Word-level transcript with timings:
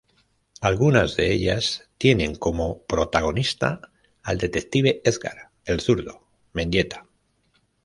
Algunas 0.61 1.15
de 1.15 1.31
ellas 1.31 1.87
tienen 1.99 2.33
como 2.33 2.81
protagonista 2.87 3.81
al 4.23 4.39
detective 4.39 4.99
Edgar 5.03 5.51
"El 5.63 5.79
Zurdo" 5.79 6.25
Mendieta. 6.53 7.05